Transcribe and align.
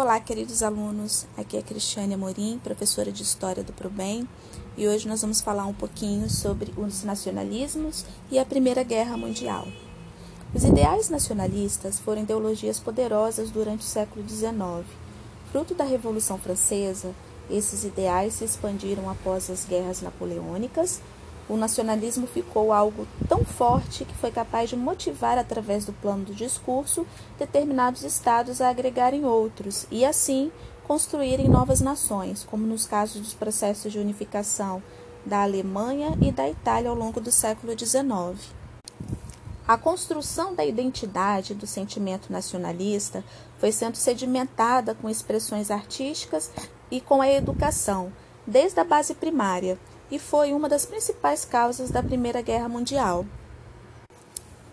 Olá, 0.00 0.20
queridos 0.20 0.62
alunos. 0.62 1.26
Aqui 1.36 1.56
é 1.56 1.60
Cristiane 1.60 2.14
Amorim, 2.14 2.60
professora 2.62 3.10
de 3.10 3.24
História 3.24 3.64
do 3.64 3.72
ProBem, 3.72 4.28
e 4.76 4.86
hoje 4.86 5.08
nós 5.08 5.22
vamos 5.22 5.40
falar 5.40 5.66
um 5.66 5.74
pouquinho 5.74 6.30
sobre 6.30 6.72
os 6.76 7.02
nacionalismos 7.02 8.06
e 8.30 8.38
a 8.38 8.44
Primeira 8.44 8.84
Guerra 8.84 9.16
Mundial. 9.16 9.66
Os 10.54 10.62
ideais 10.62 11.10
nacionalistas 11.10 11.98
foram 11.98 12.22
ideologias 12.22 12.78
poderosas 12.78 13.50
durante 13.50 13.80
o 13.80 13.88
século 13.88 14.24
XIX. 14.28 14.86
Fruto 15.50 15.74
da 15.74 15.82
Revolução 15.82 16.38
Francesa, 16.38 17.12
esses 17.50 17.82
ideais 17.82 18.34
se 18.34 18.44
expandiram 18.44 19.10
após 19.10 19.50
as 19.50 19.64
guerras 19.64 20.00
napoleônicas. 20.00 21.00
O 21.48 21.56
nacionalismo 21.56 22.26
ficou 22.26 22.72
algo 22.72 23.08
tão 23.26 23.42
forte 23.42 24.04
que 24.04 24.14
foi 24.14 24.30
capaz 24.30 24.68
de 24.68 24.76
motivar, 24.76 25.38
através 25.38 25.86
do 25.86 25.94
plano 25.94 26.26
do 26.26 26.34
discurso, 26.34 27.06
determinados 27.38 28.02
estados 28.02 28.60
a 28.60 28.68
agregarem 28.68 29.24
outros 29.24 29.86
e, 29.90 30.04
assim, 30.04 30.52
construírem 30.86 31.48
novas 31.48 31.80
nações, 31.80 32.44
como 32.44 32.66
nos 32.66 32.86
casos 32.86 33.22
dos 33.22 33.34
processos 33.34 33.90
de 33.90 33.98
unificação 33.98 34.82
da 35.24 35.42
Alemanha 35.42 36.16
e 36.20 36.30
da 36.30 36.48
Itália 36.48 36.90
ao 36.90 36.96
longo 36.96 37.20
do 37.20 37.32
século 37.32 37.72
XIX. 37.78 38.58
A 39.66 39.76
construção 39.76 40.54
da 40.54 40.64
identidade 40.64 41.54
do 41.54 41.66
sentimento 41.66 42.32
nacionalista 42.32 43.22
foi 43.58 43.70
sendo 43.70 43.96
sedimentada 43.96 44.94
com 44.94 45.10
expressões 45.10 45.70
artísticas 45.70 46.50
e 46.90 47.00
com 47.02 47.20
a 47.20 47.30
educação, 47.30 48.10
desde 48.46 48.80
a 48.80 48.84
base 48.84 49.14
primária, 49.14 49.78
e 50.10 50.18
foi 50.18 50.52
uma 50.52 50.68
das 50.68 50.86
principais 50.86 51.44
causas 51.44 51.90
da 51.90 52.02
Primeira 52.02 52.40
Guerra 52.40 52.68
Mundial. 52.68 53.26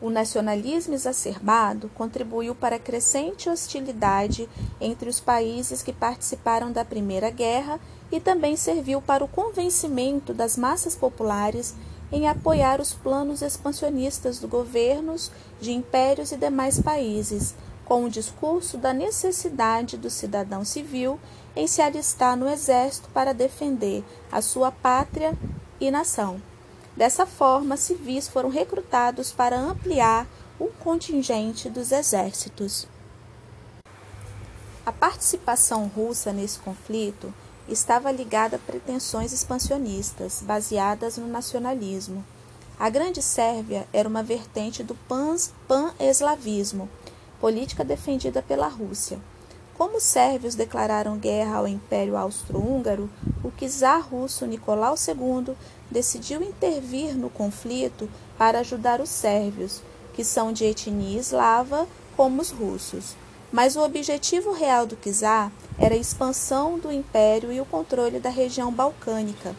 O 0.00 0.10
nacionalismo 0.10 0.94
exacerbado 0.94 1.90
contribuiu 1.94 2.54
para 2.54 2.76
a 2.76 2.78
crescente 2.78 3.50
hostilidade 3.50 4.48
entre 4.80 5.08
os 5.08 5.18
países 5.18 5.82
que 5.82 5.92
participaram 5.92 6.70
da 6.70 6.84
Primeira 6.84 7.30
Guerra 7.30 7.80
e 8.10 8.20
também 8.20 8.56
serviu 8.56 9.02
para 9.02 9.24
o 9.24 9.28
convencimento 9.28 10.32
das 10.32 10.56
massas 10.56 10.94
populares 10.94 11.74
em 12.12 12.28
apoiar 12.28 12.80
os 12.80 12.94
planos 12.94 13.42
expansionistas 13.42 14.38
dos 14.38 14.48
governos 14.48 15.30
de 15.60 15.72
impérios 15.72 16.32
e 16.32 16.36
demais 16.36 16.80
países, 16.80 17.54
com 17.88 18.04
o 18.04 18.10
discurso 18.10 18.76
da 18.76 18.92
necessidade 18.92 19.96
do 19.96 20.10
cidadão 20.10 20.62
civil 20.62 21.18
em 21.56 21.66
se 21.66 21.80
alistar 21.80 22.36
no 22.36 22.46
exército 22.46 23.08
para 23.14 23.32
defender 23.32 24.04
a 24.30 24.42
sua 24.42 24.70
pátria 24.70 25.36
e 25.80 25.90
nação. 25.90 26.40
Dessa 26.94 27.24
forma, 27.24 27.78
civis 27.78 28.28
foram 28.28 28.50
recrutados 28.50 29.32
para 29.32 29.58
ampliar 29.58 30.26
o 30.58 30.66
contingente 30.66 31.70
dos 31.70 31.90
exércitos. 31.90 32.86
A 34.84 34.92
participação 34.92 35.86
russa 35.86 36.32
nesse 36.32 36.58
conflito 36.58 37.32
estava 37.68 38.10
ligada 38.10 38.56
a 38.56 38.58
pretensões 38.58 39.32
expansionistas, 39.32 40.42
baseadas 40.42 41.16
no 41.16 41.26
nacionalismo. 41.26 42.24
A 42.78 42.88
Grande 42.88 43.20
Sérvia 43.20 43.86
era 43.92 44.08
uma 44.08 44.22
vertente 44.22 44.82
do 44.82 44.94
pan-eslavismo, 45.68 46.88
política 47.40 47.84
defendida 47.84 48.42
pela 48.42 48.68
Rússia. 48.68 49.18
Como 49.76 49.98
os 49.98 50.02
sérvios 50.02 50.56
declararam 50.56 51.16
guerra 51.16 51.58
ao 51.58 51.68
Império 51.68 52.16
Austro-Húngaro, 52.16 53.08
o 53.44 53.50
czar 53.52 54.00
russo 54.00 54.44
Nicolau 54.44 54.96
II 54.96 55.54
decidiu 55.88 56.42
intervir 56.42 57.16
no 57.16 57.30
conflito 57.30 58.10
para 58.36 58.58
ajudar 58.58 59.00
os 59.00 59.08
sérvios, 59.08 59.80
que 60.14 60.24
são 60.24 60.52
de 60.52 60.64
etnia 60.64 61.20
eslava, 61.20 61.86
como 62.16 62.42
os 62.42 62.50
russos. 62.50 63.14
Mas 63.52 63.76
o 63.76 63.84
objetivo 63.84 64.52
real 64.52 64.84
do 64.84 64.96
czar 64.96 65.52
era 65.78 65.94
a 65.94 65.98
expansão 65.98 66.76
do 66.76 66.90
império 66.90 67.52
e 67.52 67.60
o 67.60 67.64
controle 67.64 68.18
da 68.18 68.30
região 68.30 68.72
balcânica. 68.72 69.54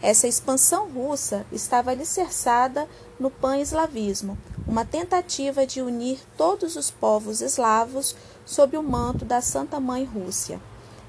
Essa 0.00 0.28
expansão 0.28 0.88
russa 0.88 1.44
estava 1.50 1.90
alicerçada 1.90 2.88
no 3.18 3.30
pan-eslavismo, 3.30 4.38
uma 4.66 4.84
tentativa 4.84 5.66
de 5.66 5.82
unir 5.82 6.20
todos 6.36 6.76
os 6.76 6.88
povos 6.88 7.40
eslavos 7.40 8.14
sob 8.46 8.76
o 8.76 8.82
manto 8.82 9.24
da 9.24 9.40
Santa 9.40 9.80
Mãe 9.80 10.04
Rússia. 10.04 10.60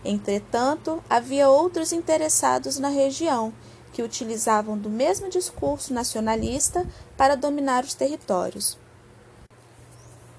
Entretanto, 0.04 1.04
havia 1.08 1.50
outros 1.50 1.92
interessados 1.92 2.80
na 2.80 2.90
região 2.90 3.54
que 3.94 4.02
utilizavam 4.02 4.78
do 4.78 4.90
mesmo 4.90 5.30
discurso 5.30 5.94
nacionalista 5.94 6.88
para 7.16 7.36
dominar 7.36 7.84
os 7.84 7.94
territórios. 7.94 8.78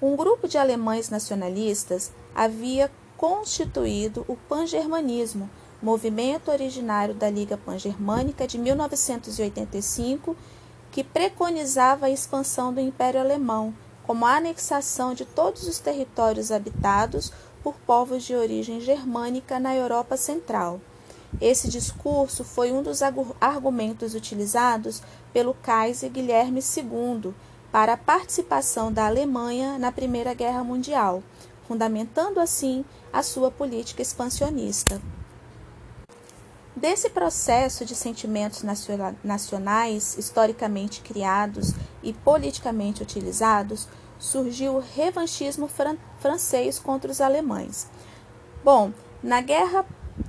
Um 0.01 0.15
grupo 0.15 0.47
de 0.47 0.57
alemães 0.57 1.09
nacionalistas 1.09 2.11
havia 2.33 2.91
constituído 3.15 4.25
o 4.27 4.35
pangermanismo, 4.35 5.49
movimento 5.81 6.51
originário 6.51 7.15
da 7.15 7.29
Liga 7.29 7.57
Pangermânica 7.57 8.47
de 8.47 8.57
1985 8.57 10.35
que 10.91 11.03
preconizava 11.03 12.05
a 12.05 12.09
expansão 12.09 12.73
do 12.73 12.79
Império 12.79 13.19
Alemão, 13.19 13.73
como 14.03 14.25
a 14.25 14.35
anexação 14.35 15.13
de 15.13 15.25
todos 15.25 15.67
os 15.67 15.79
territórios 15.79 16.51
habitados 16.51 17.31
por 17.63 17.75
povos 17.75 18.23
de 18.23 18.35
origem 18.35 18.81
germânica 18.81 19.59
na 19.59 19.73
Europa 19.75 20.17
Central. 20.17 20.81
Esse 21.39 21.69
discurso 21.69 22.43
foi 22.43 22.73
um 22.73 22.83
dos 22.83 23.01
argumentos 23.39 24.13
utilizados 24.13 25.01
pelo 25.31 25.53
Kaiser 25.53 26.11
Guilherme 26.11 26.59
II 26.59 27.33
para 27.71 27.93
a 27.93 27.97
participação 27.97 28.91
da 28.91 29.07
Alemanha 29.07 29.79
na 29.79 29.93
Primeira 29.93 30.33
Guerra 30.33 30.63
Mundial, 30.63 31.23
fundamentando 31.67 32.39
assim 32.41 32.83
a 33.13 33.23
sua 33.23 33.49
política 33.49 34.01
expansionista. 34.01 35.01
Desse 36.75 37.09
processo 37.09 37.83
de 37.83 37.93
sentimentos 37.93 38.63
nacionais 39.23 40.17
historicamente 40.17 41.01
criados 41.01 41.73
e 42.01 42.13
politicamente 42.13 43.03
utilizados, 43.03 43.89
surgiu 44.17 44.75
o 44.75 44.79
revanchismo 44.79 45.67
fran 45.67 45.97
francês 46.19 46.79
contra 46.79 47.11
os 47.11 47.19
alemães. 47.19 47.87
Bom, 48.63 48.93
na 49.21 49.41
Guerra 49.41 49.85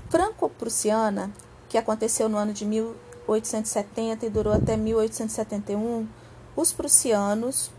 Franco-Prussiana, 0.09 1.31
que 1.69 1.79
aconteceu 1.79 2.29
no 2.29 2.37
ano 2.37 2.53
de 2.53 2.65
1870 2.65 4.27
e 4.27 4.31
durou 4.31 4.53
até 4.53 4.77
1871, 4.77 6.09
os 6.57 6.73
prussianos 6.73 7.71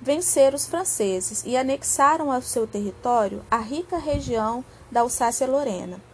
venceram 0.00 0.56
os 0.56 0.66
franceses 0.66 1.42
e 1.46 1.56
anexaram 1.56 2.30
ao 2.30 2.42
seu 2.42 2.66
território 2.66 3.42
a 3.50 3.58
rica 3.58 3.96
região 3.96 4.64
da 4.90 5.00
Alsácia-Lorena. 5.00 6.07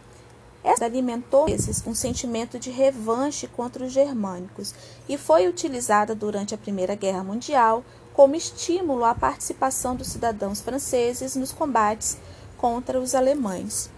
Esta 0.65 0.85
alimentou 0.85 1.45
um 1.85 1.93
sentimento 1.93 2.57
de 2.57 2.71
revanche 2.71 3.45
contra 3.45 3.85
os 3.85 3.93
germânicos 3.93 4.73
e 5.07 5.15
foi 5.15 5.47
utilizada 5.47 6.15
durante 6.15 6.55
a 6.55 6.57
Primeira 6.57 6.95
Guerra 6.95 7.23
Mundial 7.23 7.85
como 8.15 8.35
estímulo 8.35 9.05
à 9.05 9.13
participação 9.13 9.95
dos 9.95 10.07
cidadãos 10.07 10.61
franceses 10.61 11.35
nos 11.35 11.51
combates 11.51 12.17
contra 12.57 12.99
os 12.99 13.13
alemães. 13.13 13.91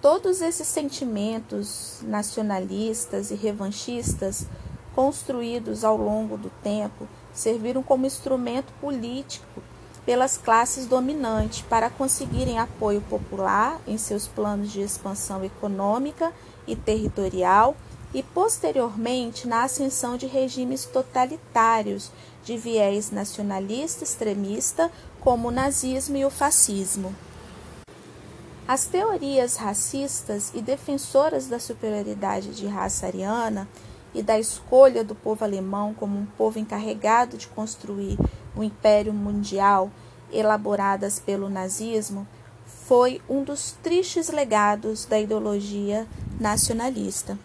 Todos 0.00 0.40
esses 0.40 0.66
sentimentos 0.66 1.98
nacionalistas 2.04 3.30
e 3.30 3.34
revanchistas, 3.34 4.46
construídos 4.94 5.84
ao 5.84 5.98
longo 5.98 6.38
do 6.38 6.48
tempo, 6.62 7.06
serviram 7.34 7.82
como 7.82 8.06
instrumento 8.06 8.72
político 8.80 9.62
pelas 10.04 10.36
classes 10.36 10.86
dominantes 10.86 11.62
para 11.62 11.90
conseguirem 11.90 12.58
apoio 12.58 13.00
popular 13.02 13.80
em 13.86 13.98
seus 13.98 14.26
planos 14.26 14.72
de 14.72 14.80
expansão 14.80 15.44
econômica 15.44 16.32
e 16.66 16.74
territorial 16.74 17.76
e 18.12 18.22
posteriormente 18.22 19.46
na 19.46 19.62
ascensão 19.62 20.16
de 20.16 20.26
regimes 20.26 20.84
totalitários 20.84 22.10
de 22.42 22.56
viés 22.56 23.10
nacionalista 23.10 24.02
extremista, 24.02 24.90
como 25.20 25.48
o 25.48 25.52
nazismo 25.52 26.16
e 26.16 26.24
o 26.24 26.30
fascismo. 26.30 27.14
As 28.66 28.84
teorias 28.86 29.56
racistas 29.56 30.52
e 30.54 30.62
defensoras 30.62 31.46
da 31.46 31.58
superioridade 31.58 32.54
de 32.54 32.66
raça 32.66 33.06
ariana 33.06 33.68
e 34.14 34.22
da 34.22 34.38
escolha 34.38 35.04
do 35.04 35.14
povo 35.14 35.44
alemão 35.44 35.94
como 35.94 36.18
um 36.18 36.26
povo 36.26 36.58
encarregado 36.58 37.36
de 37.36 37.46
construir 37.48 38.16
o 38.56 38.62
Império 38.62 39.12
Mundial, 39.12 39.90
elaboradas 40.32 41.18
pelo 41.18 41.48
nazismo, 41.48 42.26
foi 42.64 43.20
um 43.28 43.42
dos 43.42 43.72
tristes 43.82 44.28
legados 44.30 45.04
da 45.04 45.18
ideologia 45.18 46.06
nacionalista. 46.40 47.38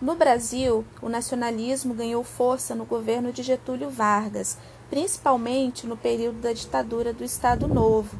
No 0.00 0.14
Brasil, 0.14 0.84
o 1.02 1.08
nacionalismo 1.08 1.92
ganhou 1.92 2.22
força 2.22 2.74
no 2.74 2.84
governo 2.84 3.32
de 3.32 3.42
Getúlio 3.42 3.90
Vargas, 3.90 4.56
principalmente 4.88 5.86
no 5.86 5.96
período 5.96 6.40
da 6.40 6.52
ditadura 6.52 7.12
do 7.12 7.24
Estado 7.24 7.66
Novo, 7.66 8.16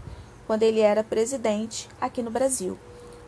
quando 0.46 0.64
ele 0.64 0.80
era 0.80 1.04
presidente 1.04 1.88
aqui 2.00 2.22
no 2.22 2.30
Brasil. 2.30 2.78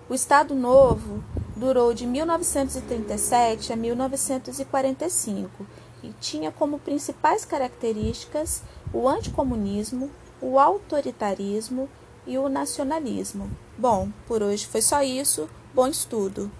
O 0.09 0.15
Estado 0.15 0.55
Novo 0.55 1.23
durou 1.55 1.95
de 1.95 2.07
1937 2.07 3.73
a 3.73 3.77
1945 3.77 5.67
e 6.03 6.13
tinha 6.21 6.51
como 6.51 6.79
principais 6.79 7.45
características 7.45 8.63
o 8.93 9.09
anticomunismo, 9.09 10.11
o 10.41 10.59
autoritarismo 10.59 11.89
e 12.27 12.39
o 12.39 12.49
nacionalismo. 12.49 13.51
Bom, 13.77 14.09
por 14.27 14.43
hoje 14.43 14.67
foi 14.67 14.83
só 14.83 15.03
isso. 15.03 15.49
Bom 15.75 15.87
estudo! 15.87 16.51